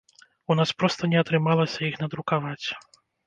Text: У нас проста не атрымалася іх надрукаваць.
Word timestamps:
У 0.51 0.55
нас 0.59 0.71
проста 0.79 1.09
не 1.11 1.19
атрымалася 1.23 1.79
іх 1.89 2.01
надрукаваць. 2.05 2.67